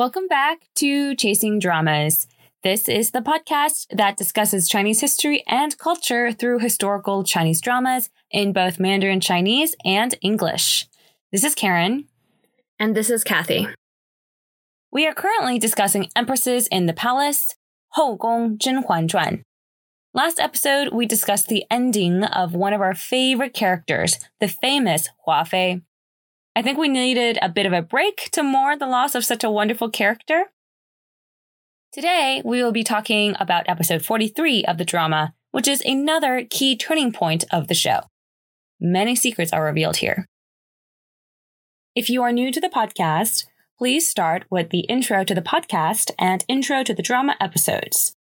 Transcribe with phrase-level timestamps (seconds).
[0.00, 2.26] Welcome back to Chasing Dramas.
[2.62, 8.54] This is the podcast that discusses Chinese history and culture through historical Chinese dramas in
[8.54, 10.88] both Mandarin Chinese and English.
[11.32, 12.06] This is Karen.
[12.78, 13.68] And this is Kathy.
[14.90, 17.56] We are currently discussing Empresses in the Palace,
[17.92, 19.42] Hou Gong Zhen Huan Zhuan.
[20.14, 25.44] Last episode, we discussed the ending of one of our favorite characters, the famous Hua
[25.44, 25.82] Fei.
[26.56, 29.44] I think we needed a bit of a break to mourn the loss of such
[29.44, 30.46] a wonderful character.
[31.92, 36.76] Today, we will be talking about episode 43 of the drama, which is another key
[36.76, 38.00] turning point of the show.
[38.80, 40.26] Many secrets are revealed here.
[41.94, 43.46] If you are new to the podcast,
[43.78, 48.14] please start with the intro to the podcast and intro to the drama episodes.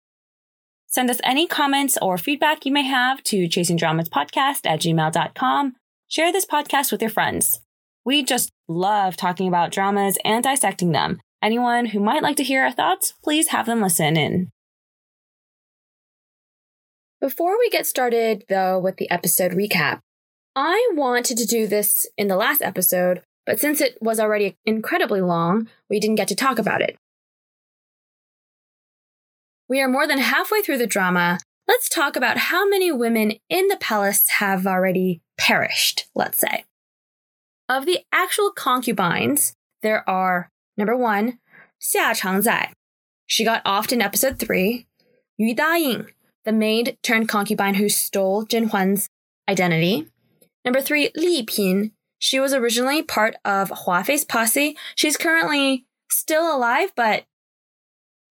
[0.86, 5.76] Send us any comments or feedback you may have to chasingdramaspodcast at gmail.com.
[6.08, 7.60] Share this podcast with your friends.
[8.08, 11.20] We just love talking about dramas and dissecting them.
[11.44, 14.50] Anyone who might like to hear our thoughts, please have them listen in.
[17.20, 20.00] Before we get started, though, with the episode recap,
[20.56, 25.20] I wanted to do this in the last episode, but since it was already incredibly
[25.20, 26.96] long, we didn't get to talk about it.
[29.68, 31.40] We are more than halfway through the drama.
[31.68, 36.64] Let's talk about how many women in the palace have already perished, let's say.
[37.70, 41.40] Of the actual concubines, there are number one,
[41.82, 42.72] Xia Changzai.
[43.26, 44.88] She got offed in episode three.
[45.38, 46.08] Yu Daying,
[46.46, 49.10] the maid turned concubine who stole Zhen Huan's
[49.50, 50.08] identity.
[50.64, 51.92] Number three, Li Pin.
[52.20, 54.78] She was originally part of Hua Fei's posse.
[54.96, 57.26] She's currently still alive, but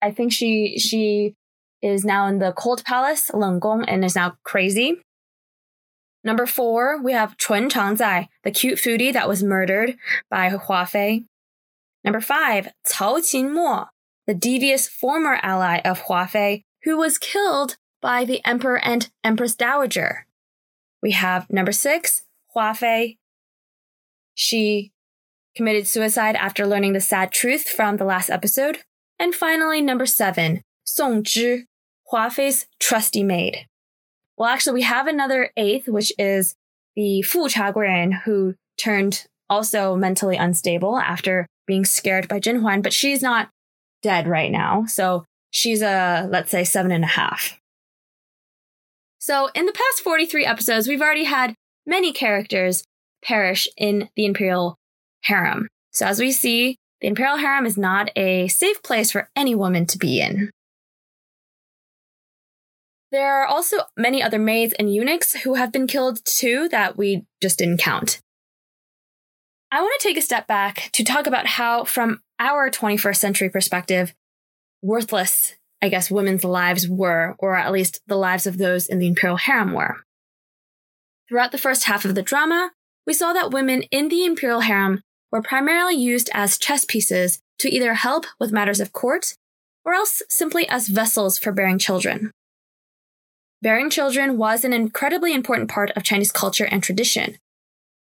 [0.01, 1.35] I think she she
[1.81, 4.99] is now in the cold palace, Lenggong, and is now crazy.
[6.27, 9.95] Number four, we have Chun Changzai, the cute foodie that was murdered
[10.29, 11.23] by Hua Fei.
[12.03, 13.87] Number five, Cao Qinmo,
[14.25, 19.55] the devious former ally of Hua Fei, who was killed by the emperor and empress
[19.55, 20.27] dowager.
[21.01, 23.17] We have number six, Hua Fei.
[24.33, 24.91] She
[25.55, 28.79] committed suicide after learning the sad truth from the last episode.
[29.17, 31.67] And finally, number seven, Song Zhi,
[32.11, 33.65] Hua Fei's trusty maid.
[34.37, 36.55] Well, actually, we have another eighth, which is
[36.95, 42.93] the Fu Chaguan, who turned also mentally unstable after being scared by Zhen Huan, but
[42.93, 43.49] she's not
[44.01, 44.85] dead right now.
[44.85, 47.59] So she's a, let's say, seven and a half.
[49.19, 51.55] So in the past 43 episodes, we've already had
[51.85, 52.83] many characters
[53.23, 54.75] perish in the Imperial
[55.23, 55.67] harem.
[55.91, 59.85] So as we see, the Imperial harem is not a safe place for any woman
[59.87, 60.51] to be in.
[63.11, 67.25] There are also many other maids and eunuchs who have been killed too that we
[67.41, 68.21] just didn't count.
[69.71, 73.49] I want to take a step back to talk about how, from our 21st century
[73.49, 74.13] perspective,
[74.81, 79.07] worthless, I guess, women's lives were, or at least the lives of those in the
[79.07, 79.97] imperial harem were.
[81.27, 82.71] Throughout the first half of the drama,
[83.05, 85.01] we saw that women in the imperial harem
[85.31, 89.35] were primarily used as chess pieces to either help with matters of court
[89.83, 92.31] or else simply as vessels for bearing children.
[93.61, 97.37] Bearing children was an incredibly important part of Chinese culture and tradition.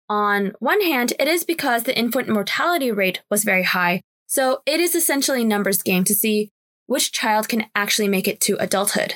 [0.10, 4.80] On one hand, it is because the infant mortality rate was very high, so it
[4.80, 6.50] is essentially a numbers game to see
[6.88, 9.16] which child can actually make it to adulthood.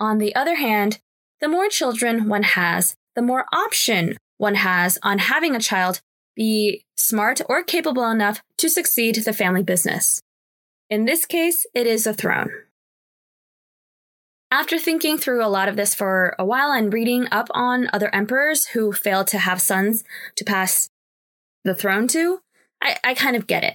[0.00, 0.98] On the other hand,
[1.40, 6.00] the more children one has, the more option one has on having a child
[6.34, 10.20] be smart or capable enough to succeed the family business.
[10.90, 12.50] In this case, it is a throne.
[14.54, 18.08] After thinking through a lot of this for a while and reading up on other
[18.14, 20.04] emperors who failed to have sons
[20.36, 20.90] to pass
[21.64, 22.38] the throne to,
[22.80, 23.74] I, I kind of get it.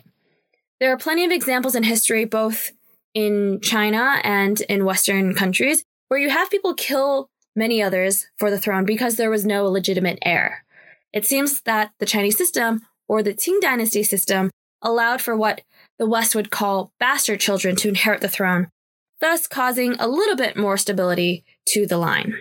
[0.79, 2.71] There are plenty of examples in history, both
[3.13, 8.57] in China and in Western countries, where you have people kill many others for the
[8.57, 10.63] throne because there was no legitimate heir.
[11.11, 14.49] It seems that the Chinese system, or the Qing dynasty system,
[14.81, 15.59] allowed for what
[15.97, 18.69] the West would call bastard children to inherit the throne,
[19.21, 22.35] thus causing a little bit more stability to the line.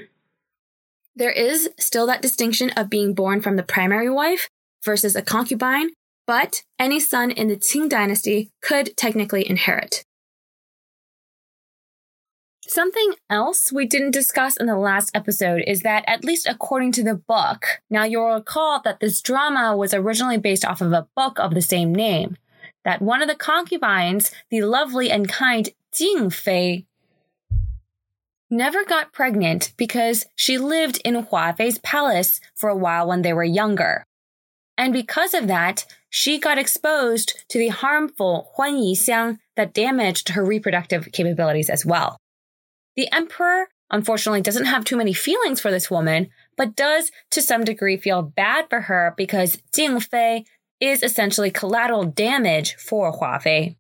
[1.17, 4.49] There is still that distinction of being born from the primary wife
[4.85, 5.91] versus a concubine,
[6.27, 10.05] but any son in the Qing dynasty could technically inherit.
[12.69, 17.03] Something else we didn't discuss in the last episode is that, at least according to
[17.03, 21.39] the book, now you'll recall that this drama was originally based off of a book
[21.39, 22.37] of the same name,
[22.85, 26.87] that one of the concubines, the lovely and kind Jing Fei
[28.49, 33.33] never got pregnant because she lived in Hua Fei's palace for a while when they
[33.33, 34.05] were younger.
[34.77, 40.45] And because of that, she got exposed to the harmful Huan Yixiang that damaged her
[40.45, 42.17] reproductive capabilities as well.
[42.95, 47.65] The emperor unfortunately doesn't have too many feelings for this woman, but does to some
[47.65, 50.45] degree feel bad for her because Jing Fei
[50.79, 53.77] is essentially collateral damage for Hua Fei.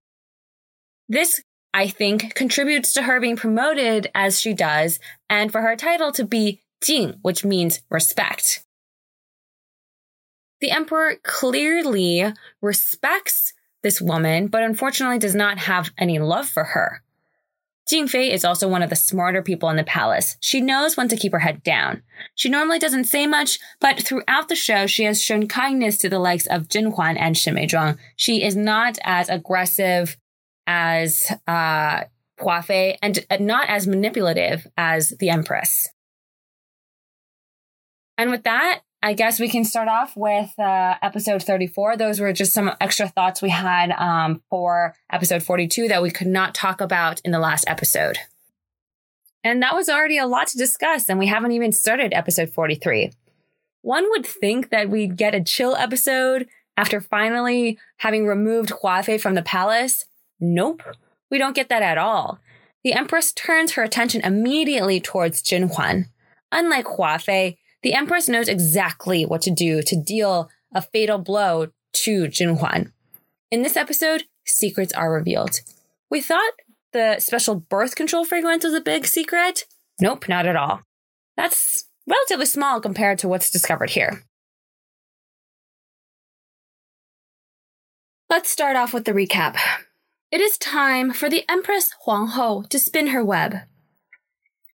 [1.09, 1.41] This,
[1.78, 4.98] I think, contributes to her being promoted as she does
[5.30, 8.64] and for her title to be Jing, which means respect.
[10.60, 13.52] The emperor clearly respects
[13.84, 17.04] this woman, but unfortunately does not have any love for her.
[17.88, 20.36] Jing Fei is also one of the smarter people in the palace.
[20.40, 22.02] She knows when to keep her head down.
[22.34, 26.19] She normally doesn't say much, but throughout the show, she has shown kindness to the
[26.19, 27.98] likes of Jin Huan and Shen Meizhuang.
[28.16, 30.16] She is not as aggressive
[30.69, 32.05] as uh,
[33.03, 35.88] and not as manipulative as the Empress.
[38.17, 41.97] And with that, I guess we can start off with uh, episode 34.
[41.97, 46.26] Those were just some extra thoughts we had um, for episode 42 that we could
[46.26, 48.19] not talk about in the last episode.
[49.44, 53.12] And that was already a lot to discuss, and we haven't even started episode 43.
[53.82, 59.35] One would think that we'd get a chill episode after finally having removed Huafei from
[59.35, 60.05] the palace.
[60.40, 60.82] Nope,
[61.31, 62.38] we don't get that at all.
[62.85, 66.06] The Empress turns her attention immediately towards Jin Huan.
[66.52, 71.69] Unlike Hua Fei, the Empress knows exactly what to do to deal a fatal blow
[71.93, 72.93] to Jin Huan.
[73.50, 75.61] In this episode, secrets are revealed.
[76.11, 76.52] We thought
[76.93, 79.64] the special birth control fragrance was a big secret.
[80.00, 80.82] Nope, not at all.
[81.37, 84.25] That's relatively small compared to what's discovered here.
[88.31, 89.56] Let's start off with the recap.
[90.30, 93.60] It is time for the Empress Huanghou to spin her web.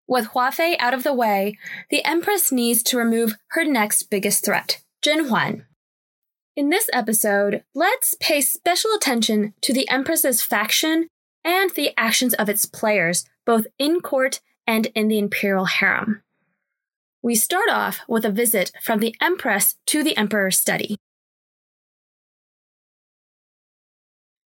[0.09, 1.57] With Huafei out of the way,
[1.91, 5.65] the Empress needs to remove her next biggest threat, Jin Huan.
[6.57, 11.07] In this episode, let's pay special attention to the Empress's faction
[11.45, 16.23] and the actions of its players, both in court and in the imperial harem.
[17.23, 20.97] We start off with a visit from the Empress to the Emperor's study.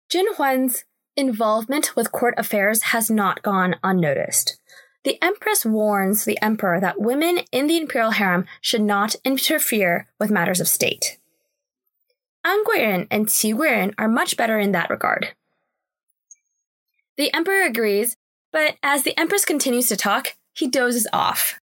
[0.10, 0.84] Jin Huan's
[1.16, 4.60] involvement with court affairs has not gone unnoticed.
[5.04, 10.32] The Empress warns the Emperor that women in the imperial harem should not interfere with
[10.32, 11.20] matters of state.
[12.44, 15.34] An Guiren and Qi are much better in that regard.
[17.18, 18.18] The Emperor agrees,
[18.52, 21.60] but as the Empress continues to talk, he dozes off.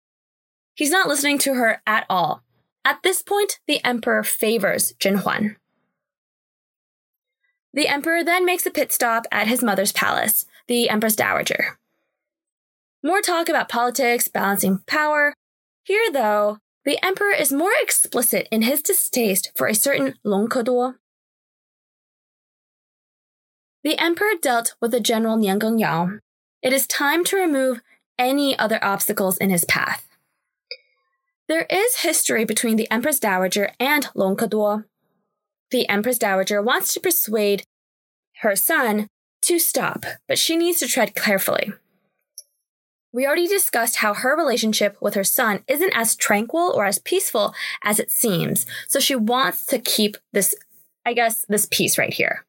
[0.75, 2.43] He's not listening to her at all.
[2.85, 5.57] At this point, the Emperor favors Jin Huan.
[7.75, 11.79] The Emperor then makes a pit stop at his mother's palace, the Empress Dowager.
[13.03, 15.35] More talk about politics, balancing power.
[15.83, 20.49] Here, though, the emperor is more explicit in his distaste for a certain Long.
[23.85, 26.21] The emperor dealt with the general Nian Gengyao.
[26.63, 27.81] It is time to remove
[28.19, 30.07] any other obstacles in his path.
[31.49, 34.37] There is history between the Empress Dowager and Long.
[35.73, 37.65] The Empress Dowager wants to persuade
[38.43, 39.09] her son
[39.43, 41.73] to stop, but she needs to tread carefully.
[43.11, 47.55] We already discussed how her relationship with her son isn't as tranquil or as peaceful
[47.83, 48.67] as it seems.
[48.87, 50.55] So she wants to keep this,
[51.07, 52.45] I guess, this peace right here.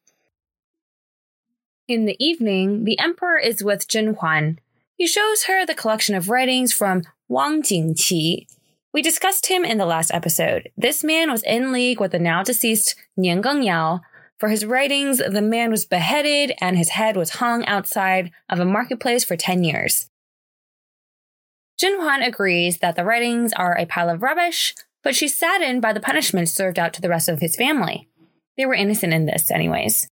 [1.88, 4.58] In the evening, the emperor is with Jin Huan.
[4.96, 8.46] He shows her the collection of writings from Wang Jingqi.
[8.94, 10.70] We discussed him in the last episode.
[10.76, 14.02] This man was in league with the now deceased Nian Gengyao.
[14.38, 18.64] For his writings, the man was beheaded and his head was hung outside of a
[18.64, 20.08] marketplace for 10 years.
[21.76, 25.92] Jin Huan agrees that the writings are a pile of rubbish, but she's saddened by
[25.92, 28.08] the punishment served out to the rest of his family.
[28.56, 30.06] They were innocent in this, anyways.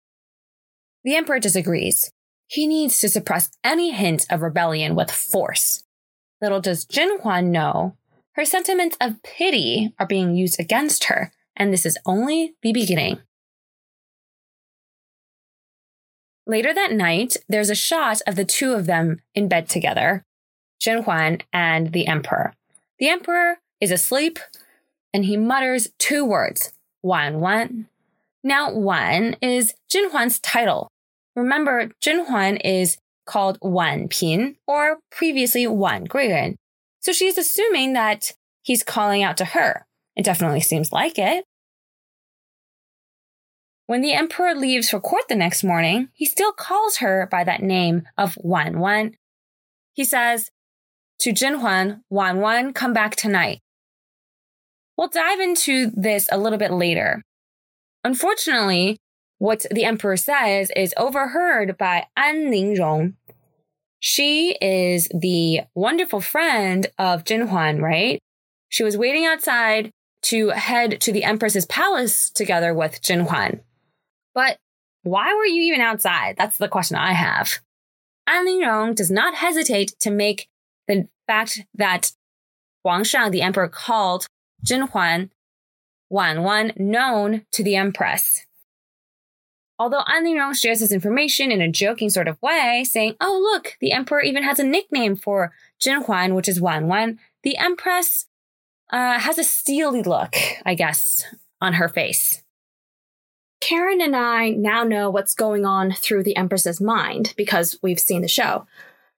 [1.02, 2.12] The Emperor disagrees.
[2.46, 5.82] He needs to suppress any hint of rebellion with force.
[6.40, 7.96] Little does Jin Huan know,
[8.38, 13.18] her sentiments of pity are being used against her, and this is only the beginning.
[16.46, 20.22] Later that night, there's a shot of the two of them in bed together,
[20.80, 22.54] Jin Huan and the emperor.
[23.00, 24.38] The emperor is asleep
[25.12, 27.88] and he mutters two words, Wan Wan.
[28.44, 30.88] Now, Wan is Jin Huan's title.
[31.34, 36.54] Remember, Jin Huan is called Wan Pin or previously Wan Guiren.
[37.00, 39.86] So she's assuming that he's calling out to her.
[40.16, 41.44] It definitely seems like it.
[43.86, 47.62] When the emperor leaves for court the next morning, he still calls her by that
[47.62, 49.14] name of Wan Wan.
[49.94, 50.50] He says,
[51.20, 53.60] to Jin Huan, Wan Wan, come back tonight.
[54.96, 57.22] We'll dive into this a little bit later.
[58.04, 58.98] Unfortunately,
[59.38, 63.14] what the emperor says is overheard by An Lingrong.
[64.00, 68.20] She is the wonderful friend of Jin Huan, right?
[68.68, 69.90] She was waiting outside
[70.22, 73.60] to head to the empress's palace together with Jin Huan.
[74.34, 74.58] But
[75.02, 76.36] why were you even outside?
[76.36, 77.58] That's the question I have.
[78.26, 80.48] An Lingrong does not hesitate to make
[80.86, 82.12] the fact that
[82.84, 84.26] Huang Shang, the emperor, called
[84.62, 85.30] Jin Huan
[86.10, 88.46] Wan Wan known to the empress.
[89.78, 93.92] Although An shares this information in a joking sort of way, saying, Oh, look, the
[93.92, 98.26] emperor even has a nickname for Jin Huan, which is Wan Wan, the empress
[98.90, 101.24] uh, has a steely look, I guess,
[101.60, 102.42] on her face.
[103.60, 108.22] Karen and I now know what's going on through the Empress's mind because we've seen
[108.22, 108.66] the show.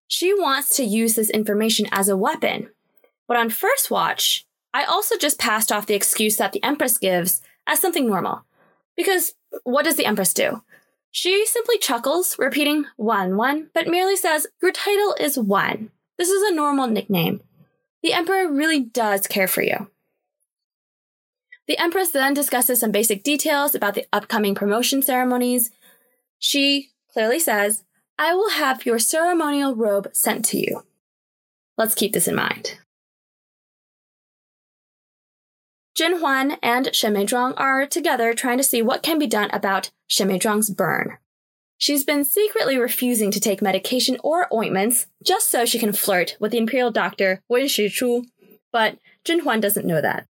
[0.07, 2.71] She wants to use this information as a weapon.
[3.29, 7.43] But on first watch, I also just passed off the excuse that the Empress gives
[7.67, 8.45] as something normal.
[9.01, 9.33] Because
[9.65, 10.63] what does the Empress do?
[11.11, 15.91] She simply chuckles, repeating Wan Wan, but merely says, Your title is Wan.
[16.19, 17.41] This is a normal nickname.
[18.03, 19.89] The Emperor really does care for you.
[21.67, 25.71] The Empress then discusses some basic details about the upcoming promotion ceremonies.
[26.39, 27.85] She clearly says,
[28.19, 30.85] I will have your ceremonial robe sent to you.
[31.79, 32.77] Let's keep this in mind.
[35.95, 39.91] Jin Huan and Shen Meizhuang are together trying to see what can be done about
[40.07, 41.19] Shen Meizhuang's burn.
[41.79, 46.53] She's been secretly refusing to take medication or ointments just so she can flirt with
[46.53, 48.27] the imperial doctor Wen Shichu,
[48.71, 50.27] but Jin Huan doesn't know that.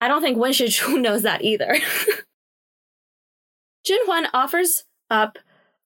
[0.00, 1.76] I don't think Wen Shichu knows that either.
[3.84, 5.38] Jin Huan offers up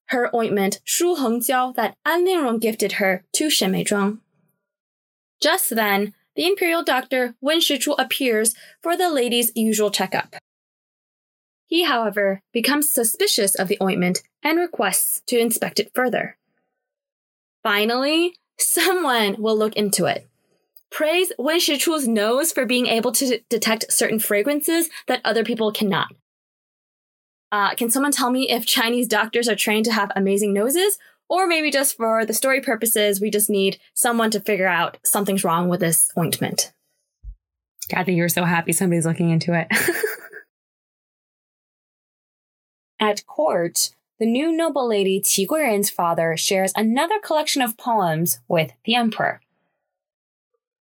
[0.07, 4.19] her ointment Shu Hengjiao that An Lingrong gifted her to Shen Meizhuang.
[5.41, 10.37] Just then, the imperial doctor Wen Shichu appears for the lady's usual checkup.
[11.67, 16.39] He, however, becomes suspicious of the ointment and requests to inspect it further.
[17.61, 20.27] Finally, someone will look into it
[20.89, 25.71] praise Wen Shichu's nose for being able to d- detect certain fragrances that other people
[25.71, 26.07] cannot.
[27.51, 30.97] Uh, can someone tell me if Chinese doctors are trained to have amazing noses?
[31.31, 35.45] Or maybe just for the story purposes, we just need someone to figure out something's
[35.45, 36.73] wrong with this ointment.
[37.87, 39.67] Kathy, you're so happy somebody's looking into it.
[42.99, 48.95] At court, the new noble lady Qi father shares another collection of poems with the
[48.95, 49.39] emperor.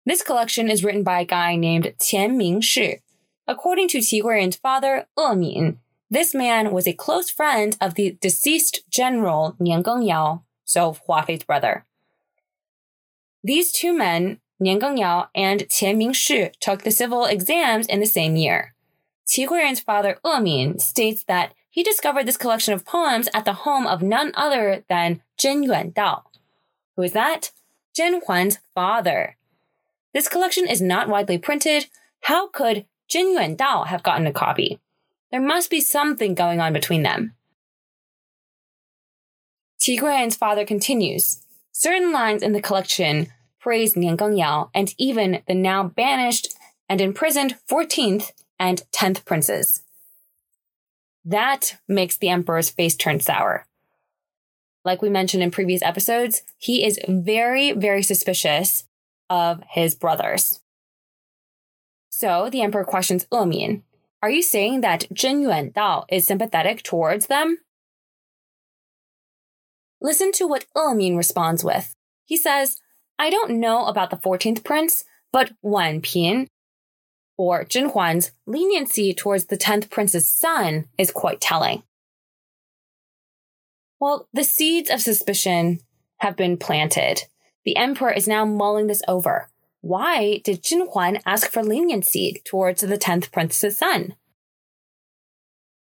[0.04, 3.00] This collection is written by a guy named Qian Mingshi.
[3.48, 5.78] According to Qi father, E Min,
[6.10, 11.44] this man was a close friend of the deceased general Nian Gengyao, so Hua Fei's
[11.44, 11.84] brother.
[13.42, 18.36] These two men, Nian Gengyao and Qian Mingshi, took the civil exams in the same
[18.36, 18.74] year.
[19.26, 23.52] Qi Guiren's father, E Min, states that he discovered this collection of poems at the
[23.52, 26.22] home of none other than Zhen Yuandao.
[26.94, 27.50] Who is that?
[27.94, 29.36] Jin Huan's father.
[30.14, 31.86] This collection is not widely printed.
[32.22, 34.80] How could Jin Yuan Dao have gotten a copy?
[35.36, 37.34] There must be something going on between them.
[39.86, 41.42] Guiren's father continues.
[41.72, 46.54] Certain lines in the collection praise Nian Gengyao and even the now banished
[46.88, 49.82] and imprisoned 14th and 10th princes.
[51.22, 53.66] That makes the emperor's face turn sour.
[54.86, 58.84] Like we mentioned in previous episodes, he is very, very suspicious
[59.28, 60.60] of his brothers.
[62.08, 63.82] So the emperor questions Min,
[64.26, 67.58] Are you saying that Zhen Yuan Dao is sympathetic towards them?
[70.00, 71.94] Listen to what E Min responds with.
[72.24, 72.78] He says,
[73.20, 76.48] I don't know about the 14th prince, but Wan Pin,
[77.38, 81.84] or Jin Huan's leniency towards the 10th prince's son is quite telling.
[84.00, 85.78] Well, the seeds of suspicion
[86.16, 87.20] have been planted.
[87.64, 89.50] The emperor is now mulling this over.
[89.86, 94.16] Why did Jin Huan ask for leniency towards the 10th prince's son?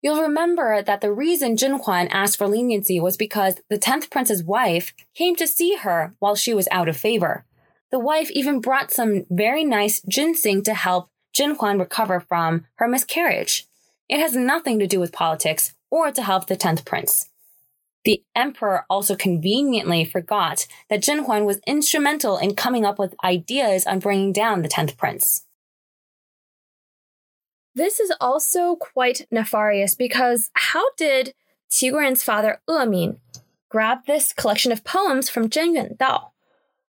[0.02, 4.42] You'll remember that the reason Jin Huan asked for leniency was because the 10th prince's
[4.42, 7.44] wife came to see her while she was out of favor.
[7.92, 12.88] The wife even brought some very nice ginseng to help Jin Huan recover from her
[12.88, 13.68] miscarriage.
[14.08, 17.28] It has nothing to do with politics or to help the 10th prince.
[18.04, 23.86] The emperor also conveniently forgot that Jin Huan was instrumental in coming up with ideas
[23.86, 25.46] on bringing down the 10th prince.
[27.74, 31.34] This is also quite nefarious because how did
[31.70, 33.12] Qi father E
[33.70, 36.30] grab this collection of poems from Zhen Yuan Dao?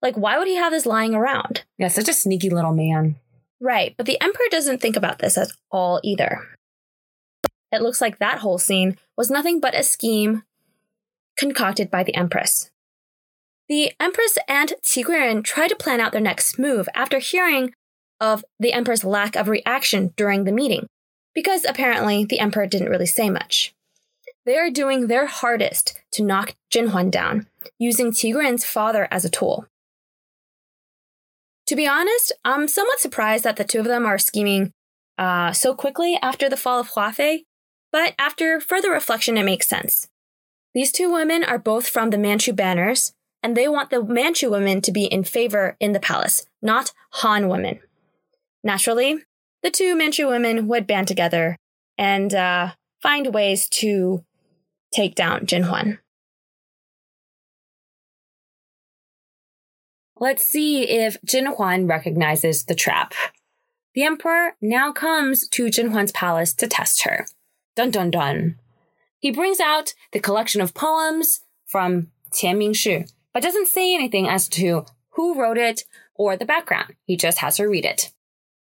[0.02, 1.64] Like, why would he have this lying around?
[1.78, 3.16] Yeah, such a sneaky little man.
[3.60, 6.46] Right, but the emperor doesn't think about this at all either.
[7.72, 10.42] it looks like that whole scene was nothing but a scheme
[11.36, 12.70] concocted by the Empress.
[13.68, 17.72] The Empress and Qi Guiren try to plan out their next move after hearing
[18.20, 20.86] of the Emperor's lack of reaction during the meeting,
[21.34, 23.74] because apparently the Emperor didn't really say much.
[24.44, 29.66] They are doing their hardest to knock Jinhuan down, using Qi father as a tool.
[31.66, 34.70] To be honest, I'm somewhat surprised that the two of them are scheming
[35.18, 37.40] uh, so quickly after the fall of Huafei,
[37.90, 40.06] but after further reflection, it makes sense.
[40.76, 44.83] These two women are both from the Manchu banners, and they want the Manchu women
[44.83, 47.80] to be in favor in the palace, not Han women.
[48.62, 49.25] Naturally,
[49.62, 51.56] the two Manchu women would band together
[51.97, 54.23] and uh, find ways to
[54.92, 55.97] take down Jinhuan.
[60.21, 63.14] Let's see if Jinhuan recognizes the trap.
[63.95, 67.25] The emperor now comes to Jinhuan's palace to test her.
[67.76, 68.56] Dun dun dun.
[69.18, 74.49] He brings out the collection of poems from Qian Mingshi, but doesn't say anything as
[74.50, 76.94] to who wrote it or the background.
[77.04, 78.12] He just has her read it.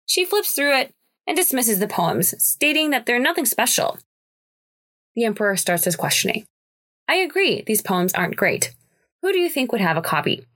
[0.06, 0.94] She flips through it
[1.26, 3.98] and dismisses the poems, stating that they're nothing special.
[5.14, 6.46] The emperor starts his questioning.
[7.08, 8.74] I agree, these poems aren't great.
[9.22, 10.46] Who do you think would have a copy?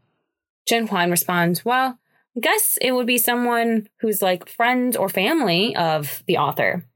[0.68, 1.98] Jin Huan responds, Well,
[2.36, 6.86] I guess it would be someone who's like friends or family of the author.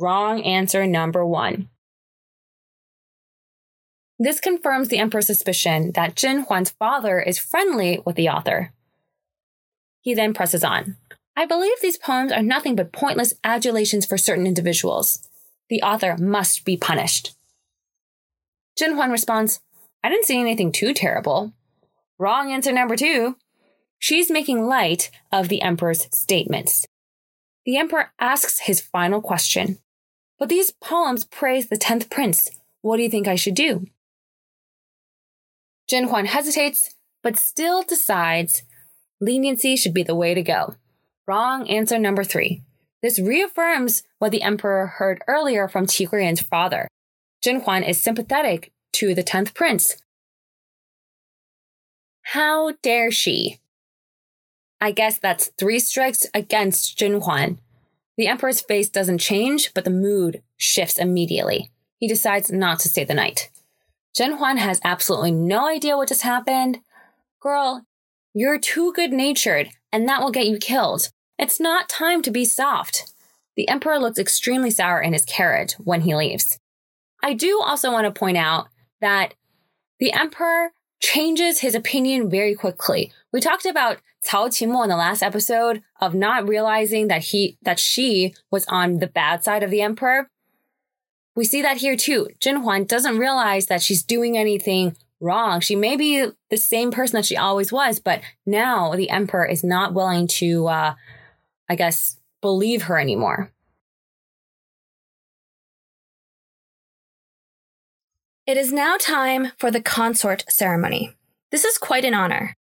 [0.00, 1.68] Wrong answer number one.
[4.18, 8.72] This confirms the emperor's suspicion that Jin Huan's father is friendly with the author.
[10.00, 10.96] He then presses on.
[11.36, 15.28] I believe these poems are nothing but pointless adulations for certain individuals.
[15.68, 17.34] The author must be punished.
[18.76, 19.60] Jin Huan responds,
[20.02, 21.52] I didn't see anything too terrible.
[22.18, 23.36] Wrong answer number two.
[23.98, 26.86] She's making light of the emperor's statements.
[27.66, 29.78] The emperor asks his final question.
[30.38, 32.50] But these poems praise the 10th prince.
[32.80, 33.86] What do you think I should do?
[35.90, 38.62] Jinhuan hesitates, but still decides
[39.20, 40.74] leniency should be the way to go.
[41.26, 42.62] Wrong answer number three.
[43.02, 46.88] This reaffirms what the emperor heard earlier from Qi Guiren's father.
[47.44, 49.96] Jinhuan is sympathetic to the 10th prince.
[52.22, 53.58] How dare she?
[54.80, 57.58] I guess that's three strikes against Jinhuan.
[58.18, 61.70] The emperor's face doesn't change, but the mood shifts immediately.
[61.98, 63.48] He decides not to stay the night.
[64.18, 66.80] Jinhuan has absolutely no idea what just happened.
[67.40, 67.86] Girl,
[68.34, 71.10] you're too good natured, and that will get you killed.
[71.38, 73.12] It's not time to be soft.
[73.56, 76.58] The emperor looks extremely sour in his carriage when he leaves.
[77.22, 78.66] I do also want to point out
[79.00, 79.34] that
[80.00, 83.12] the emperor changes his opinion very quickly.
[83.32, 87.78] We talked about Cao Qinmo in the last episode of not realizing that he, that
[87.78, 90.28] she was on the bad side of the emperor.
[91.36, 92.28] We see that here too.
[92.40, 95.60] Jinhuan doesn't realize that she's doing anything wrong.
[95.60, 99.62] She may be the same person that she always was, but now the emperor is
[99.62, 100.94] not willing to, uh,
[101.68, 103.52] I guess, believe her anymore.
[108.46, 111.14] It is now time for the consort ceremony.
[111.50, 112.56] This is quite an honor.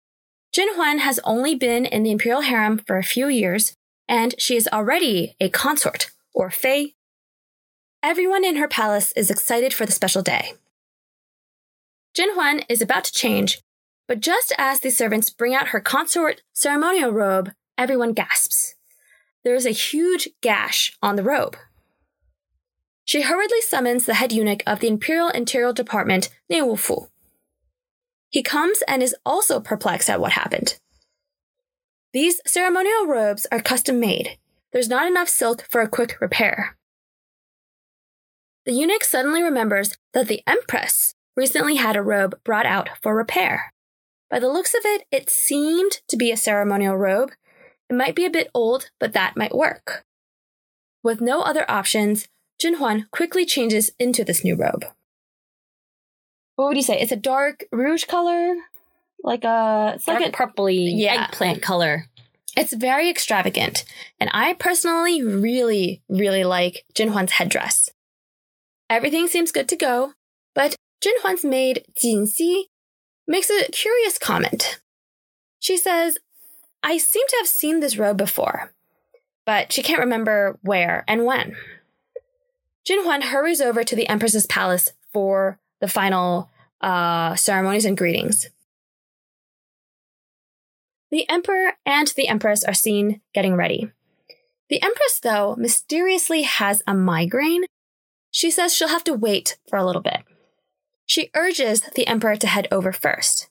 [0.58, 3.78] Jinhuan has only been in the imperial harem for a few years,
[4.10, 6.96] and she is already a consort, or fei.
[8.02, 10.54] Everyone in her palace is excited for the special day.
[12.18, 13.62] Jinhuan is about to change,
[14.08, 18.74] but just as the servants bring out her consort ceremonial robe, everyone gasps.
[19.44, 21.56] There is a huge gash on the robe.
[23.06, 27.10] She hurriedly summons the head eunuch of the Imperial Interior Department, Neiwufu.
[28.30, 30.78] He comes and is also perplexed at what happened.
[32.14, 34.38] These ceremonial robes are custom made.
[34.72, 36.78] There's not enough silk for a quick repair.
[38.66, 43.74] The eunuch suddenly remembers that the Empress recently had a robe brought out for repair.
[44.30, 47.32] By the looks of it, it seemed to be a ceremonial robe.
[47.90, 50.04] It might be a bit old, but that might work.
[51.02, 52.28] With no other options,
[52.62, 54.86] Jinhuan quickly changes into this new robe.
[56.58, 57.00] What would you say?
[57.00, 58.56] It's a dark rouge color,
[59.24, 61.28] like a it's dark like a purpley Yeah.
[61.28, 62.10] eggplant color.
[62.58, 63.86] It's very extravagant,
[64.20, 67.92] and I personally really, really like Jinhuan's headdress.
[68.90, 70.14] Everything seems good to go,
[70.56, 72.64] but Jinhuan's maid Jin Jinxi
[73.28, 74.80] makes a curious comment.
[75.60, 76.18] She says,
[76.82, 78.74] "I seem to have seen this robe before,
[79.46, 81.56] but she can't remember where and when."
[82.84, 86.50] Jinhuan hurries over to the Empress's palace for the final
[86.82, 88.50] uh, ceremonies and greetings.
[91.10, 93.92] The Emperor and the Empress are seen getting ready.
[94.70, 97.64] The Empress, though, mysteriously has a migraine.
[98.32, 100.24] She says she'll have to wait for a little bit.
[101.06, 103.50] She urges the Emperor to head over first.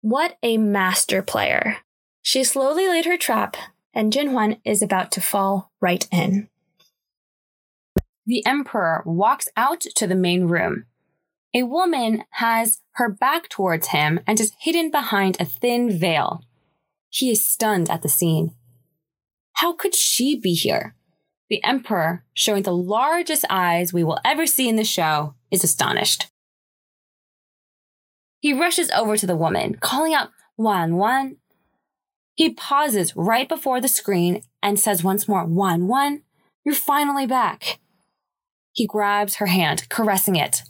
[0.00, 1.78] What a master player.
[2.22, 3.56] She slowly laid her trap,
[3.92, 6.48] and Jinhuan is about to fall right in.
[8.24, 10.86] The Emperor walks out to the main room.
[11.54, 16.42] A woman has her back towards him and is hidden behind a thin veil.
[17.10, 18.54] He is stunned at the scene.
[19.54, 20.94] How could she be here?
[21.50, 26.28] The Emperor, showing the largest eyes we will ever see in the show, is astonished.
[28.40, 31.36] He rushes over to the woman, calling out, Wan Wan.
[32.34, 36.22] He pauses right before the screen and says once more, Wan Wan,
[36.64, 37.78] you're finally back.
[38.72, 40.62] He grabs her hand, caressing it.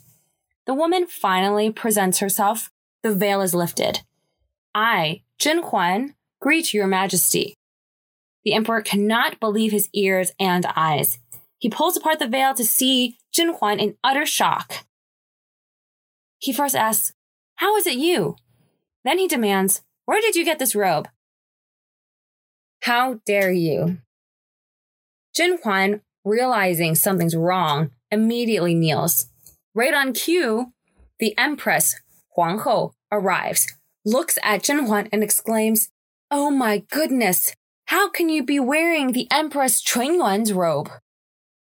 [0.65, 2.71] The woman finally presents herself.
[3.01, 4.01] The veil is lifted.
[4.73, 7.55] I, Jin Huan, greet your majesty.
[8.43, 11.19] The emperor cannot believe his ears and eyes.
[11.59, 14.85] He pulls apart the veil to see Jin Huan in utter shock.
[16.39, 17.13] He first asks,
[17.55, 18.35] How is it you?
[19.03, 21.07] Then he demands, Where did you get this robe?
[22.83, 23.99] How dare you?
[25.33, 29.27] Jin Huan, realizing something's wrong, immediately kneels.
[29.75, 30.71] Right on cue,
[31.19, 31.95] the Empress,
[32.37, 33.67] Huanghou, arrives,
[34.05, 35.89] looks at Jin Huan, and exclaims,
[36.29, 37.55] Oh my goodness!
[37.85, 40.89] How can you be wearing the Empress Chun Yuan's robe?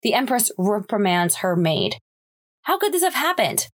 [0.02, 1.96] The Empress reprimands her maid.
[2.62, 3.68] How could this have happened?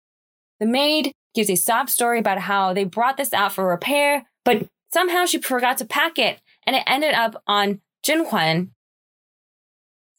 [0.60, 4.68] The maid gives a sob story about how they brought this out for repair, but
[4.94, 8.72] somehow she forgot to pack it and it ended up on Jin Huan.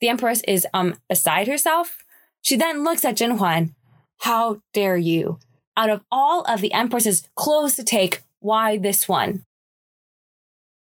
[0.00, 2.04] The Empress is um beside herself.
[2.42, 3.74] She then looks at Jinhuan.
[4.18, 5.38] How dare you?
[5.76, 9.44] Out of all of the Empress's clothes to take, why this one?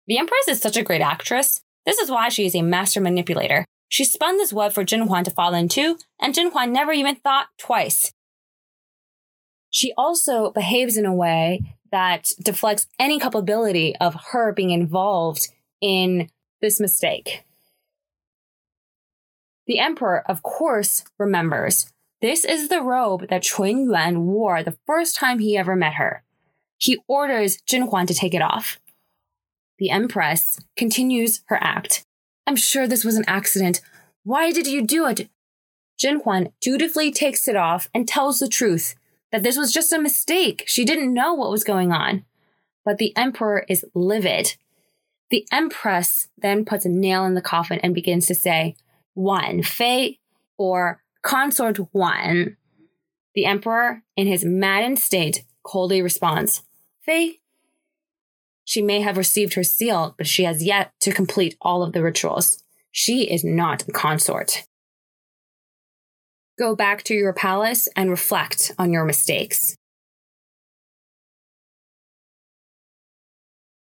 [0.08, 1.62] The Empress is such a great actress.
[1.86, 3.66] This is why she is a master manipulator.
[3.88, 7.16] She spun this web for Jin Huan to fall into, and Jin Huan never even
[7.16, 8.12] thought twice.
[9.70, 15.48] She also behaves in a way that deflects any culpability of her being involved
[15.82, 16.30] in
[16.62, 17.44] this mistake.
[19.68, 25.16] The emperor, of course, remembers this is the robe that Chun Yuan wore the first
[25.16, 26.24] time he ever met her.
[26.78, 28.80] He orders Jin Huan to take it off
[29.80, 32.06] the Empress, continues her act.
[32.46, 33.82] I'm sure this was an accident.
[34.24, 35.30] Why did you do it?
[35.98, 38.96] Jin Huan dutifully takes it off and tells the truth
[39.32, 40.64] that this was just a mistake.
[40.68, 42.26] She didn't know what was going on.
[42.84, 44.56] But the Emperor is livid.
[45.30, 48.76] The Empress then puts a nail in the coffin and begins to say,
[49.16, 50.20] Wan Fei
[50.58, 52.58] or Consort Wan.
[53.36, 56.64] The Emperor, in his maddened state, coldly responds,
[57.06, 57.40] Fei,
[58.66, 62.04] she may have received her seal, but she has yet to complete all of the
[62.04, 62.64] rituals.
[62.92, 64.66] She is not a consort.
[66.60, 69.76] Go back to your palace and reflect on your mistakes.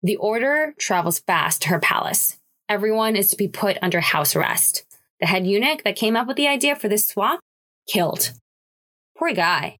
[0.01, 2.37] The order travels fast to her palace.
[2.69, 4.85] Everyone is to be put under house arrest.
[5.19, 7.39] The head eunuch that came up with the idea for this swap
[7.88, 8.32] killed.
[9.17, 9.77] Poor guy.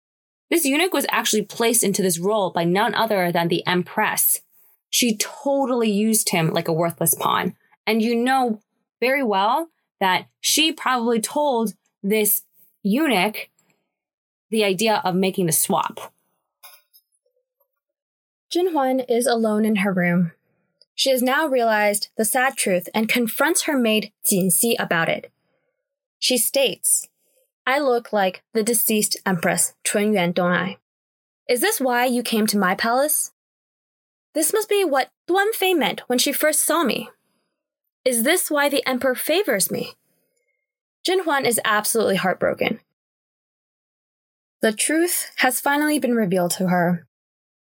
[0.50, 4.42] This eunuch was actually placed into this role by none other than the Empress,
[4.90, 7.56] she totally used him like a worthless pawn.
[7.86, 8.62] And you know
[9.00, 12.44] very well that she probably told this
[12.84, 13.50] eunuch
[14.50, 16.14] the idea of making the swap.
[18.52, 20.32] Jin Huan is alone in her room.
[21.00, 25.32] She has now realized the sad truth and confronts her maid Jin Xi about it.
[26.20, 27.08] She states,
[27.66, 30.76] I look like the deceased Empress Chun Yuan, don't I?
[31.48, 33.32] Is this why you came to my palace?
[34.34, 37.10] This must be what Duan Fei meant when she first saw me.
[38.04, 39.94] Is this why the emperor favors me?
[41.06, 42.82] Jin Huan is absolutely heartbroken.
[44.62, 47.08] The truth has finally been revealed to her,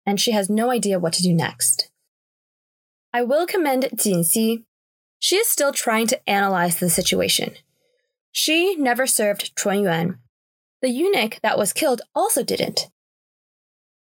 [0.08, 1.92] and she has no idea what to do next.
[3.18, 4.64] I will commend Jin Xi.
[5.18, 7.56] She is still trying to analyze the situation.
[8.32, 10.20] She never served Chun Yuan.
[10.84, 12.92] The eunuch that was killed also didn't.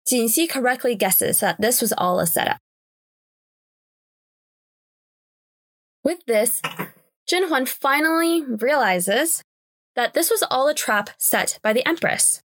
[0.07, 2.59] Jinxi correctly guesses that this was all a setup.
[6.03, 6.61] With this,
[7.27, 9.41] Jin Huan finally realizes
[9.95, 12.43] that this was all a trap set by the Empress.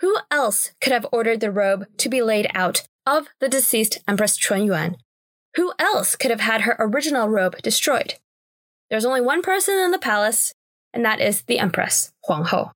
[0.00, 4.36] Who else could have ordered the robe to be laid out of the deceased Empress
[4.36, 4.98] Chun Yuan?
[5.56, 8.14] Who else could have had her original robe destroyed?
[8.88, 10.54] There's only one person in the palace,
[10.92, 12.70] and that is the Empress, Huanghou.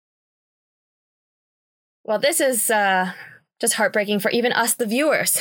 [2.05, 3.13] Well, this is uh,
[3.61, 5.41] just heartbreaking for even us, the viewers.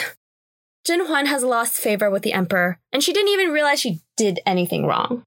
[0.85, 4.39] Jin Huan has lost favor with the emperor, and she didn't even realize she did
[4.45, 5.23] anything wrong.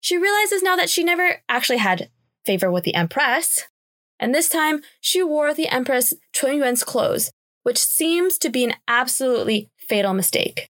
[0.00, 2.10] She realizes now that she never actually had
[2.44, 3.66] favor with the Empress,
[4.18, 7.30] and this time she wore the Empress Chun Yuan's clothes,
[7.62, 10.68] which seems to be an absolutely fatal mistake.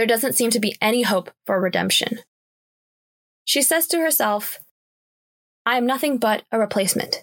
[0.00, 2.20] There doesn't seem to be any hope for redemption.
[3.44, 4.58] She says to herself,
[5.66, 7.22] I am nothing but a replacement.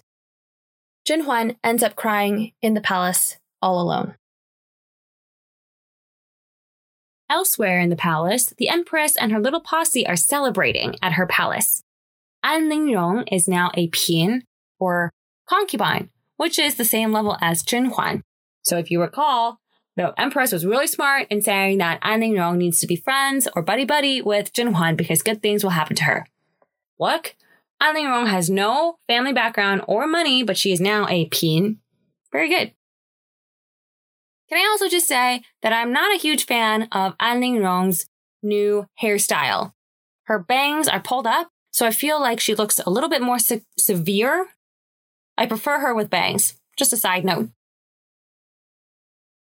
[1.04, 4.14] Jin Huan ends up crying in the palace all alone.
[7.32, 11.82] Elsewhere in the palace, the Empress and her little posse are celebrating at her palace.
[12.44, 14.44] An Lingrong is now a pin,
[14.78, 15.12] or
[15.50, 18.22] concubine, which is the same level as Jin Huan.
[18.62, 19.62] So if you recall,
[19.98, 23.64] the Empress was really smart in saying that An Lingrong needs to be friends or
[23.64, 26.28] buddy-buddy with Jin Huan because good things will happen to her.
[27.00, 27.36] Look,
[27.82, 31.80] an Lingrong has no family background or money, but she is now a pin.
[32.32, 32.74] Very good.
[34.50, 38.06] Can I also just say that I'm not a huge fan of An Lingrong's
[38.44, 39.74] new hairstyle.
[40.26, 43.40] Her bangs are pulled up, so I feel like she looks a little bit more
[43.40, 44.48] se- severe.
[45.38, 46.56] I prefer her with bangs.
[46.78, 47.50] Just a side note.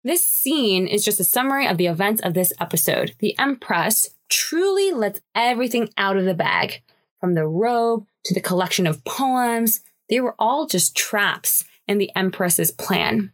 [0.04, 3.14] This scene is just a summary of the events of this episode.
[3.20, 6.82] The Empress truly lets everything out of the bag.
[7.20, 12.10] From the robe to the collection of poems, they were all just traps in the
[12.16, 13.32] Empress's plan.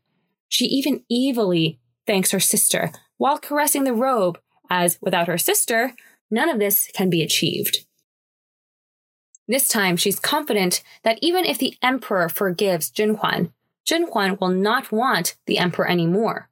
[0.50, 5.94] She even evilly thanks her sister while caressing the robe, as without her sister,
[6.30, 7.86] none of this can be achieved.
[9.48, 13.54] This time, she's confident that even if the emperor forgives Jin Huan,
[13.86, 16.50] Jin Huan will not want the emperor anymore.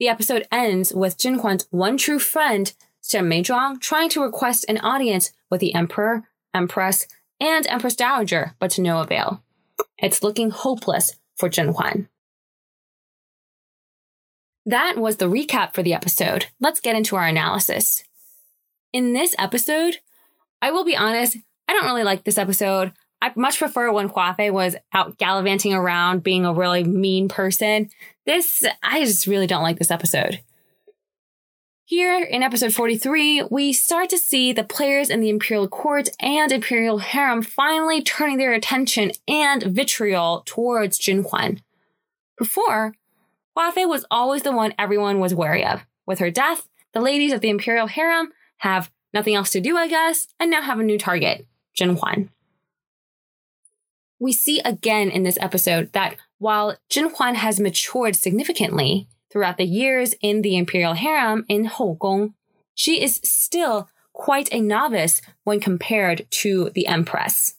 [0.00, 2.72] The episode ends with Jin Huan's one true friend,
[3.06, 7.06] Shen Meizhuang, trying to request an audience with the emperor, empress,
[7.38, 9.42] and empress dowager, but to no avail.
[9.98, 12.08] It's looking hopeless for Jin Huan.
[14.64, 16.46] That was the recap for the episode.
[16.60, 18.02] Let's get into our analysis.
[18.94, 19.98] In this episode,
[20.62, 21.36] I will be honest,
[21.68, 22.92] I don't really like this episode.
[23.22, 27.90] I much prefer when Huafei was out gallivanting around being a really mean person.
[28.24, 30.40] This, I just really don't like this episode.
[31.84, 36.52] Here in episode 43, we start to see the players in the Imperial Court and
[36.52, 41.60] Imperial Harem finally turning their attention and vitriol towards Jin Huan.
[42.38, 42.94] Before,
[43.58, 45.84] Huafei was always the one everyone was wary of.
[46.06, 49.88] With her death, the ladies of the Imperial Harem have nothing else to do, I
[49.88, 52.30] guess, and now have a new target, Jin Huan.
[54.20, 59.64] We see again in this episode that while Jin Huan has matured significantly throughout the
[59.64, 62.34] years in the Imperial Harem in Hougong,
[62.74, 67.54] she is still quite a novice when compared to the Empress.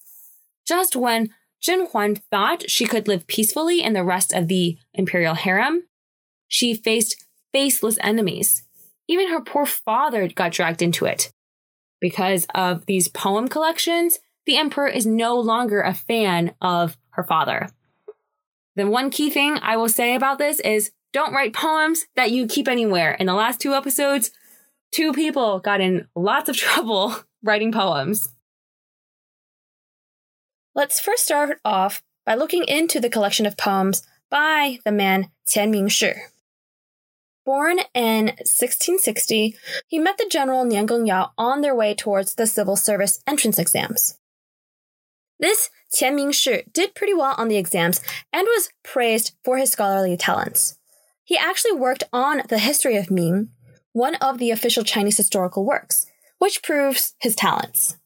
[0.65, 5.35] Just when Jin Huan thought she could live peacefully in the rest of the imperial
[5.35, 5.83] harem.
[6.47, 8.63] She faced faceless enemies.
[9.07, 11.31] Even her poor father got dragged into it.
[11.99, 17.69] Because of these poem collections, the emperor is no longer a fan of her father.
[18.75, 22.47] The one key thing I will say about this is don't write poems that you
[22.47, 23.11] keep anywhere.
[23.13, 24.31] In the last two episodes,
[24.91, 28.27] two people got in lots of trouble writing poems.
[30.73, 35.73] Let's first start off by looking into the collection of poems by the man Qian
[35.73, 36.17] Mingshi.
[37.45, 39.55] Born in 1660,
[39.87, 44.17] he met the general Nian Gengyao on their way towards the civil service entrance exams.
[45.41, 47.99] This Qian Mingshi did pretty well on the exams
[48.31, 50.77] and was praised for his scholarly talents.
[51.23, 53.49] He actually worked on the history of Ming,
[53.91, 56.05] one of the official Chinese historical works,
[56.37, 57.97] which proves his talents.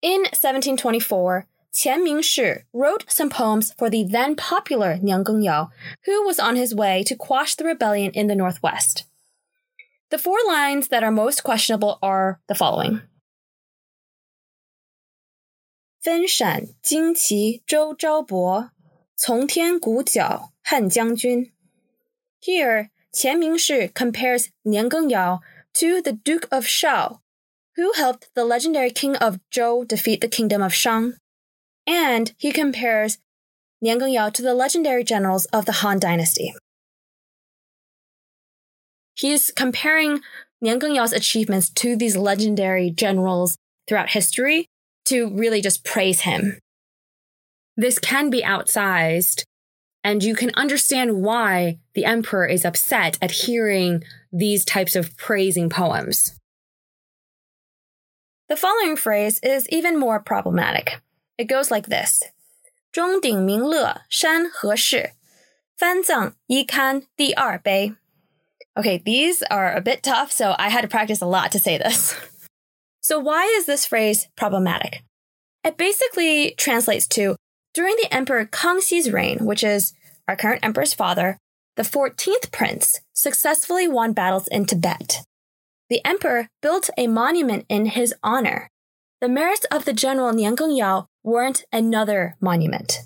[0.00, 5.70] In 1724, Qian Mingshi wrote some poems for the then popular Nian Gengyao,
[6.04, 9.04] who was on his way to quash the rebellion in the northwest.
[10.10, 13.00] The four lines that are most questionable are the following.
[16.03, 18.71] 分陕旌旗周昭伯，
[19.15, 21.51] 从天鼓角汉将军.
[22.41, 25.39] Here, Qian Mingshi compares Niang Gengyao
[25.73, 27.19] to the Duke of Shao,
[27.75, 31.15] who helped the legendary king of Zhou defeat the kingdom of Shang.
[31.85, 33.17] And he compares
[33.83, 36.53] Nian Gengyao to the legendary generals of the Han dynasty.
[39.15, 40.21] He's comparing
[40.63, 44.69] Nian Gengyao's achievements to these legendary generals throughout history
[45.05, 46.59] to really just praise him.
[47.75, 49.43] This can be outsized,
[50.03, 55.69] and you can understand why the emperor is upset at hearing these types of praising
[55.69, 56.35] poems.
[58.47, 60.99] The following phrase is even more problematic.
[61.37, 62.23] It goes like this:
[62.91, 65.11] 钟鼎明乐山河氏，
[65.77, 67.95] 番藏一刊第二碑.
[68.75, 71.77] Okay, these are a bit tough, so I had to practice a lot to say
[71.77, 72.15] this.
[73.04, 75.04] So, why is this phrase problematic?
[75.62, 77.36] It basically translates to
[77.74, 79.92] during the Emperor Kangxi's reign, which is
[80.26, 81.36] our current emperor's father,
[81.76, 85.20] the 14th prince successfully won battles in Tibet.
[85.90, 88.70] The emperor built a monument in his honor.
[89.20, 93.00] The merits of the general Nian Gengyao warrant another monument.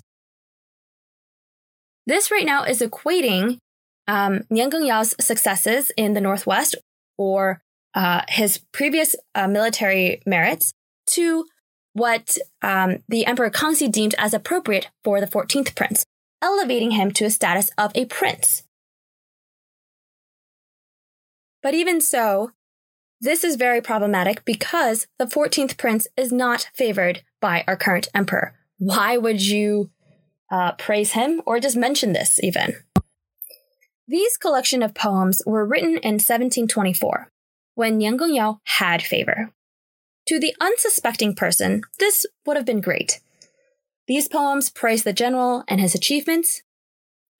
[2.05, 3.57] This right now is equating
[4.07, 6.75] um, Gengyao's successes in the Northwest
[7.17, 7.61] or
[7.95, 10.73] uh, his previous uh, military merits
[11.07, 11.45] to
[11.93, 16.05] what um, the Emperor Kangxi deemed as appropriate for the 14th prince,
[16.41, 18.63] elevating him to a status of a prince.
[21.61, 22.51] But even so,
[23.21, 28.53] this is very problematic because the 14th prince is not favored by our current emperor.
[28.77, 29.89] Why would you
[30.49, 32.75] uh, praise him or just mention this even?
[34.07, 37.29] These collection of poems were written in 1724,
[37.79, 39.53] when Nian Gengyao had favor.
[40.27, 43.21] To the unsuspecting person, this would have been great.
[44.05, 46.61] These poems praise the general and his achievements.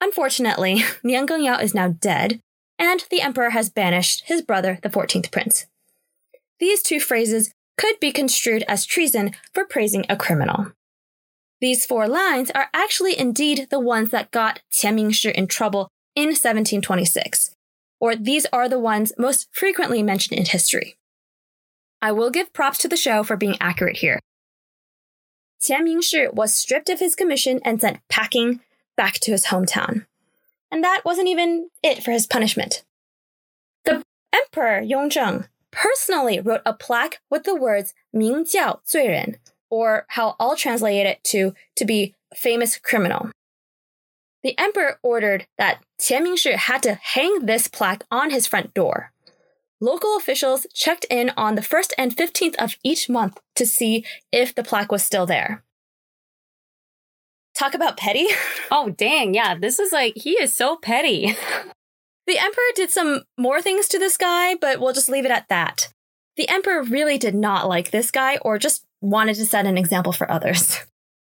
[0.00, 2.40] Unfortunately, Nian Gengyao is now dead,
[2.78, 5.66] and the emperor has banished his brother, the 14th prince.
[6.58, 10.72] These two phrases could be construed as treason for praising a criminal.
[11.60, 16.28] These four lines are actually indeed the ones that got Qian Mingshi in trouble in
[16.28, 17.56] 1726,
[18.00, 20.96] or these are the ones most frequently mentioned in history.
[22.02, 24.18] I will give props to the show for being accurate here.
[25.62, 28.60] Qian Mingshi was stripped of his commission and sent packing
[28.96, 30.06] back to his hometown.
[30.70, 32.84] And that wasn't even it for his punishment.
[33.84, 39.36] The Emperor Yongzheng personally wrote a plaque with the words Ming Jiao Zui Ren,
[39.68, 43.30] or how I'll translate it to to be famous criminal.
[44.42, 49.12] The emperor ordered that Qian Mingshi had to hang this plaque on his front door.
[49.82, 54.54] Local officials checked in on the 1st and 15th of each month to see if
[54.54, 55.62] the plaque was still there.
[57.54, 58.26] Talk about petty.
[58.72, 59.34] Oh, dang.
[59.34, 61.34] Yeah, this is like, he is so petty.
[62.28, 65.48] the emperor did some more things to this guy, but we'll just leave it at
[65.48, 65.92] that.
[66.36, 70.12] The emperor really did not like this guy or just wanted to set an example
[70.12, 70.78] for others.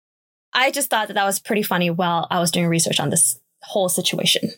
[0.52, 3.38] I just thought that that was pretty funny while I was doing research on this
[3.68, 4.50] whole situation.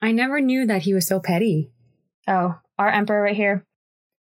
[0.00, 1.70] I never knew that he was so petty.
[2.28, 3.64] Oh, our emperor right here.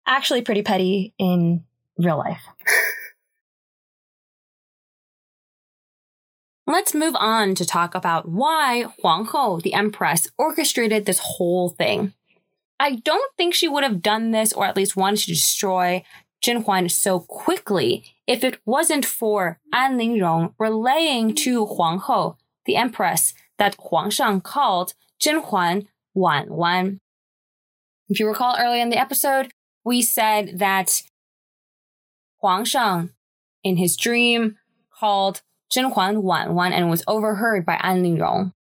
[0.05, 1.63] Actually, pretty petty in
[1.97, 2.41] real life.
[6.67, 12.13] Let's move on to talk about why Huanghou, the empress, orchestrated this whole thing.
[12.79, 16.03] I don't think she would have done this or at least wanted to destroy
[16.41, 23.33] Jin Huan so quickly if it wasn't for An Lingrong relaying to Huanghou, the empress,
[23.57, 27.01] that Huang Shang called Zhen Huan Wan Wan.
[28.07, 29.51] If you recall earlier in the episode,
[29.83, 31.01] we said that
[32.39, 33.09] Huang Shang,
[33.65, 34.55] in his dream,
[34.97, 38.53] called Zhen Huan Wan Wan and was overheard by An Lingrong.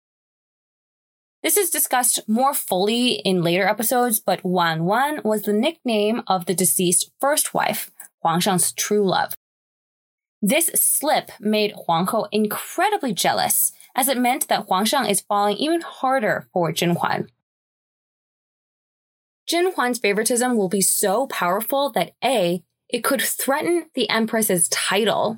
[1.44, 6.48] This is discussed more fully in later episodes, but Wan Wan was the nickname of
[6.48, 7.92] the deceased first wife,
[8.24, 9.36] Huang Shang's true love.
[10.42, 15.82] This slip made Huanghou incredibly jealous, as it meant that Huang Shang is falling even
[15.82, 17.28] harder for Zhen Huan.
[19.50, 25.38] Zhen Huan's favoritism will be so powerful that A, it could threaten the Empress's title,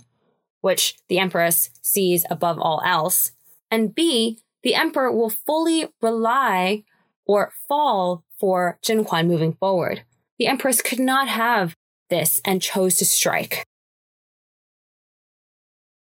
[0.61, 3.31] which the Empress sees above all else,
[3.71, 6.83] and B, the emperor will fully rely
[7.25, 10.03] or fall for Zhen Huan moving forward.
[10.37, 11.75] The empress could not have
[12.09, 13.65] this and chose to strike.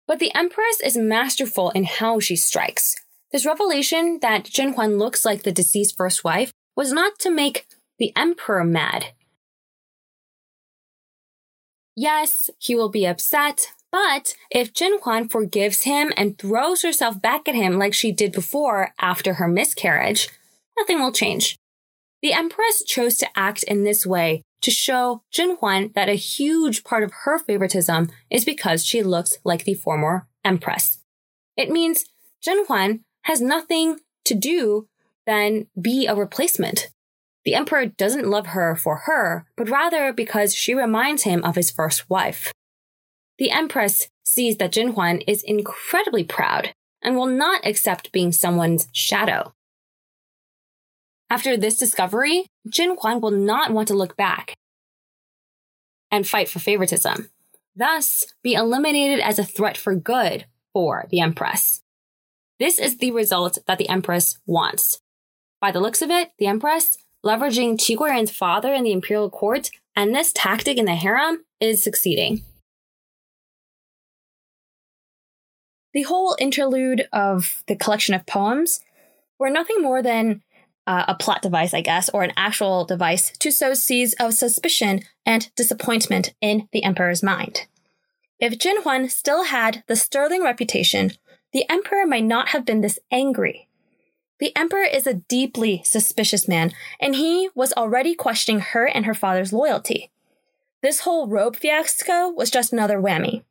[0.08, 2.96] But the empress is masterful in how she strikes.
[3.32, 7.68] This revelation that Jin Huan looks like the deceased first wife was not to make
[7.98, 9.08] the emperor mad.
[11.96, 17.48] Yes, he will be upset, but if Jin Huan forgives him and throws herself back
[17.48, 20.30] at him like she did before after her miscarriage,
[20.78, 21.58] nothing will change.
[22.22, 26.84] The Empress chose to act in this way to show Jin Huan that a huge
[26.84, 30.99] part of her favoritism is because she looks like the former Empress.
[31.58, 32.06] It means
[32.41, 34.88] Jin Huan has nothing to do
[35.26, 36.89] than be a replacement.
[37.43, 41.72] The Emperor doesn't love her for her, but rather because she reminds him of his
[41.72, 42.51] first wife.
[43.38, 48.88] The Empress sees that Jin Huan is incredibly proud and will not accept being someone's
[48.91, 49.53] shadow.
[51.30, 54.55] After this discovery, Zhen Huan will not want to look back
[56.11, 57.30] and fight for favoritism,
[57.76, 61.82] thus be eliminated as a threat for good for the Empress.
[62.59, 65.01] This is the result that the Empress wants.
[65.59, 70.13] By the looks of it, the Empress leveraging Qi father in the imperial court, and
[70.13, 72.43] this tactic in the harem is succeeding.
[75.93, 78.82] The whole interlude of the collection of poems
[79.39, 80.43] were nothing more than
[80.88, 85.01] uh, a plot device, I guess, or an actual device to sow seeds of suspicion
[85.25, 87.67] and disappointment in the emperor's mind.
[88.39, 91.11] If Jin Huan still had the sterling reputation,
[91.53, 93.67] the emperor might not have been this angry.
[94.39, 99.13] The emperor is a deeply suspicious man, and he was already questioning her and her
[99.13, 100.11] father's loyalty.
[100.81, 103.43] This whole robe fiasco was just another whammy.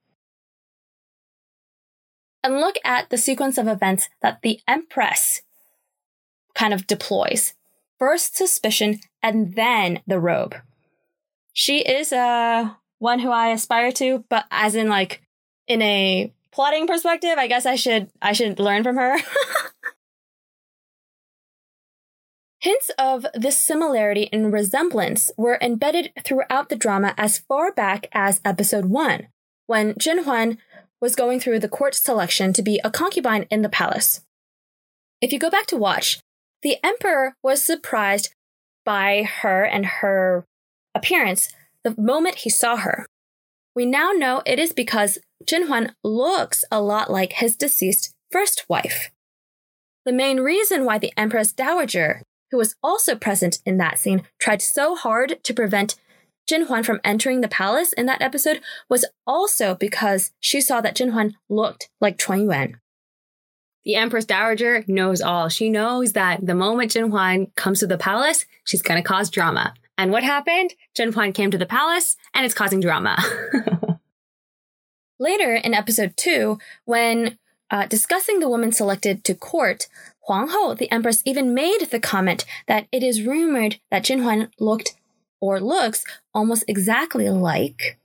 [2.42, 5.40] And look at the sequence of events that the empress
[6.54, 7.54] kind of deploys.
[7.98, 10.56] First suspicion and then the robe.
[11.52, 15.22] She is uh one who I aspire to, but as in like
[15.66, 19.18] in a plotting perspective, I guess I should I should learn from her.
[22.60, 28.40] Hints of this similarity and resemblance were embedded throughout the drama as far back as
[28.42, 29.28] episode 1,
[29.66, 30.56] when Jin Huan
[30.98, 34.22] was going through the court selection to be a concubine in the palace.
[35.20, 36.20] If you go back to watch,
[36.64, 38.34] the emperor was surprised
[38.84, 40.44] by her and her
[40.94, 41.52] appearance
[41.84, 43.06] the moment he saw her.
[43.76, 48.64] We now know it is because Jin Huan looks a lot like his deceased first
[48.68, 49.10] wife.
[50.06, 54.62] The main reason why the Empress Dowager, who was also present in that scene, tried
[54.62, 55.96] so hard to prevent
[56.46, 60.96] Jin Huan from entering the palace in that episode was also because she saw that
[60.96, 62.80] Jin Huan looked like Chun Yuan.
[63.84, 65.48] The Empress Dowager knows all.
[65.48, 69.30] She knows that the moment Jin Huan comes to the palace, she's going to cause
[69.30, 69.74] drama.
[69.98, 70.74] And what happened?
[70.94, 73.16] Jin Huan came to the palace and it's causing drama.
[75.18, 77.38] Later in episode 2, when
[77.70, 79.86] uh, discussing the woman selected to court,
[80.28, 84.96] Huanghou, the empress, even made the comment that it is rumored that Jin Huan looked
[85.40, 87.98] or looks almost exactly like.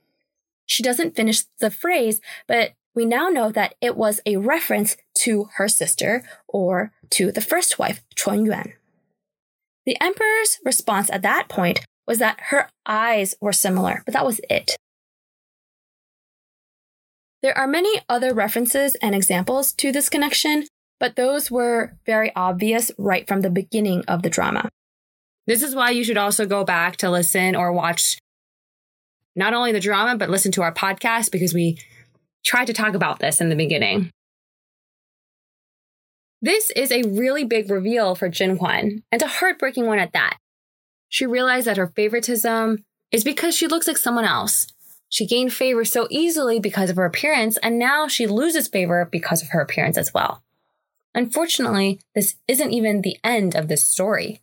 [0.66, 5.48] She doesn't finish the phrase, but we now know that it was a reference to
[5.56, 8.72] her sister or to the first wife, Chun Yuan.
[9.86, 14.40] The emperor's response at that point was that her eyes were similar, but that was
[14.50, 14.76] it.
[17.42, 20.66] There are many other references and examples to this connection,
[20.98, 24.68] but those were very obvious right from the beginning of the drama.
[25.46, 28.18] This is why you should also go back to listen or watch
[29.34, 31.78] not only the drama, but listen to our podcast because we
[32.44, 34.10] tried to talk about this in the beginning.
[36.42, 40.38] This is a really big reveal for Jin Huan, and a heartbreaking one at that.
[41.08, 44.66] She realized that her favoritism is because she looks like someone else.
[45.10, 49.42] She gained favor so easily because of her appearance, and now she loses favor because
[49.42, 50.42] of her appearance as well.
[51.14, 54.40] Unfortunately, this isn't even the end of this story.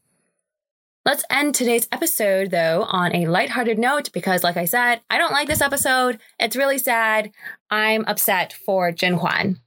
[1.07, 5.31] Let's end today's episode, though, on a lighthearted note because, like I said, I don't
[5.31, 6.19] like this episode.
[6.37, 7.31] It's really sad.
[7.71, 9.61] I'm upset for Jin Huan.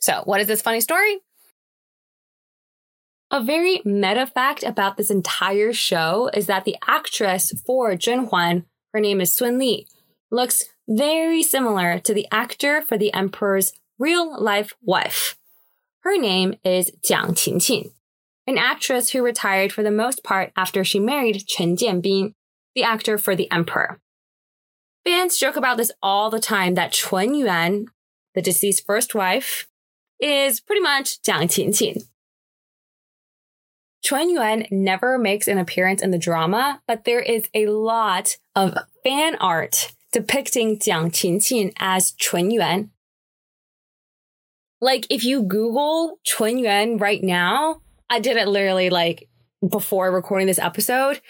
[0.00, 1.18] So, what is this funny story?
[3.30, 8.64] A very meta fact about this entire show is that the actress for Jin Huan,
[8.92, 9.86] her name is Sun Li,
[10.32, 15.38] looks very similar to the actor for the emperor's real life wife.
[16.00, 17.92] Her name is Jiang Qinqin
[18.46, 22.32] an actress who retired for the most part after she married Chen Jianbin,
[22.74, 24.00] the actor for the emperor.
[25.04, 27.86] Fans joke about this all the time that Chun Yuan,
[28.34, 29.68] the deceased first wife,
[30.20, 32.02] is pretty much Jiang Qinqin.
[34.02, 38.76] Chun Yuan never makes an appearance in the drama, but there is a lot of
[39.02, 42.90] fan art depicting Jiang Qinqin as Chun Yuan.
[44.80, 49.28] Like if you Google Chuan Yuan right now, I did it literally like
[49.66, 51.20] before recording this episode.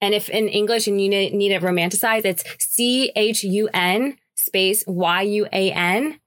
[0.00, 4.84] And if in English and you need it romanticized, it's C H U N space
[4.86, 6.20] Y U A N.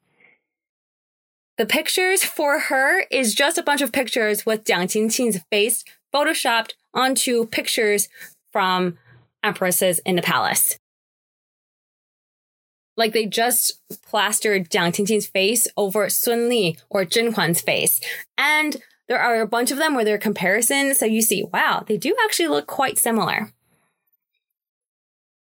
[1.57, 5.83] The pictures for her is just a bunch of pictures with Jiang Qinqin's face
[6.13, 8.09] photoshopped onto pictures
[8.51, 8.97] from
[9.43, 10.79] empresses in the palace.
[12.97, 17.99] Like they just plastered Jiang Qinqin's face over Sun Li or Jin Huan's face.
[18.37, 18.77] And
[19.07, 20.99] there are a bunch of them where there are comparisons.
[20.99, 23.51] So you see, wow, they do actually look quite similar.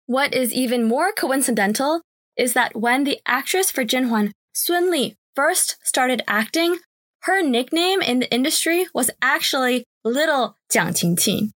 [0.07, 2.03] What is even more coincidental
[2.37, 6.79] is that when the actress for Jin Huan, Sun Li, first started acting,
[7.23, 11.51] her nickname in the industry was actually Little Jiang Qinqin.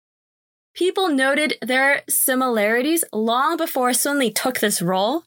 [0.74, 5.24] People noted their similarities long before Sun Li took this role.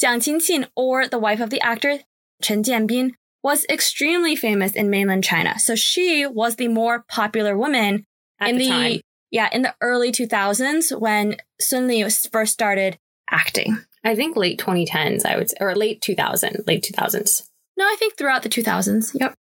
[0.00, 2.00] Jiang Qinqin, or the wife of the actor
[2.42, 3.12] Chen Jianbin,
[3.44, 5.58] was extremely famous in mainland China.
[5.58, 8.04] So she was the more popular woman
[8.40, 9.00] at in the, time.
[9.30, 12.98] yeah, in the early 2000s when Sun Li was- first started
[13.30, 13.78] acting.
[14.02, 17.46] I think late 2010s, I would say, or late 2000, late 2000s.
[17.76, 19.12] No, I think throughout the 2000s.
[19.14, 19.34] Yep.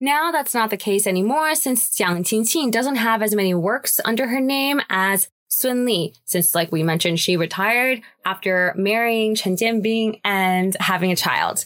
[0.00, 4.28] Now that's not the case anymore since Jiang Qinqin doesn't have as many works under
[4.28, 10.20] her name as Sun Li, since like we mentioned, she retired after marrying Chen Jianbin
[10.24, 11.64] and having a child.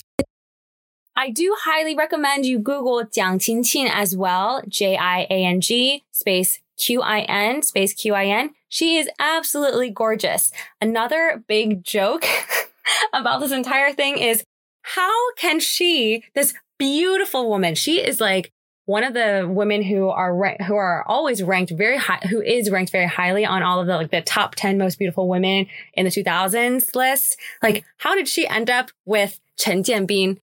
[1.16, 8.50] I do highly recommend you Google Jiang Qinqin as well, J-I-A-N-G space Q-I-N space Q-I-N.
[8.68, 10.50] She is absolutely gorgeous.
[10.80, 12.24] Another big joke
[13.12, 14.42] about this entire thing is
[14.82, 18.52] how can she, this beautiful woman, she is like
[18.86, 22.92] one of the women who are who are always ranked very high, who is ranked
[22.92, 26.10] very highly on all of the like the top ten most beautiful women in the
[26.10, 27.38] 2000s list.
[27.62, 30.38] Like, how did she end up with Chen Jianbin?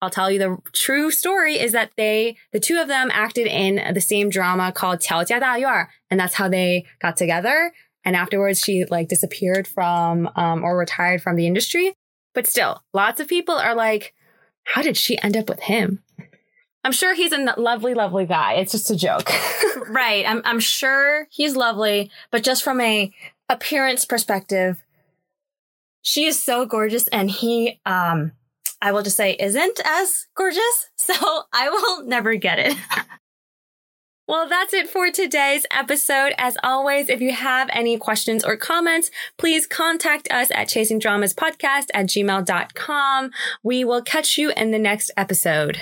[0.00, 3.92] I'll tell you the true story is that they, the two of them, acted in
[3.94, 7.72] the same drama called Qiao Jia Da Yuan, and that's how they got together.
[8.04, 11.94] And afterwards, she like disappeared from um, or retired from the industry.
[12.32, 14.14] But still, lots of people are like,
[14.62, 16.04] how did she end up with him?
[16.88, 18.54] I'm sure he's a lovely, lovely guy.
[18.54, 19.30] It's just a joke.
[19.90, 20.24] right.
[20.26, 23.12] I'm, I'm sure he's lovely, but just from a
[23.50, 24.82] appearance perspective,
[26.00, 28.32] she is so gorgeous and he, um,
[28.80, 30.88] I will just say isn't as gorgeous.
[30.96, 32.76] So I will never get it.
[34.26, 36.34] Well, that's it for today's episode.
[36.36, 42.06] As always, if you have any questions or comments, please contact us at chasingdramaspodcast at
[42.08, 43.30] gmail.com.
[43.62, 45.80] We will catch you in the next episode.